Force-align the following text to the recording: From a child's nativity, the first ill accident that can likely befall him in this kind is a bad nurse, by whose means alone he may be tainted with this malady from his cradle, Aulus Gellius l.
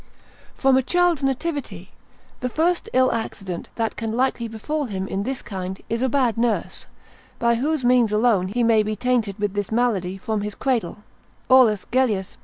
From 0.55 0.75
a 0.77 0.81
child's 0.81 1.21
nativity, 1.21 1.91
the 2.39 2.49
first 2.49 2.89
ill 2.91 3.11
accident 3.11 3.69
that 3.75 3.95
can 3.95 4.13
likely 4.17 4.47
befall 4.47 4.85
him 4.85 5.07
in 5.07 5.21
this 5.21 5.43
kind 5.43 5.79
is 5.89 6.01
a 6.01 6.09
bad 6.09 6.37
nurse, 6.39 6.87
by 7.37 7.53
whose 7.53 7.85
means 7.85 8.11
alone 8.11 8.47
he 8.47 8.63
may 8.63 8.81
be 8.81 8.95
tainted 8.95 9.37
with 9.37 9.53
this 9.53 9.71
malady 9.71 10.17
from 10.17 10.41
his 10.41 10.55
cradle, 10.55 11.03
Aulus 11.51 11.85
Gellius 11.91 12.31
l. 12.33 12.37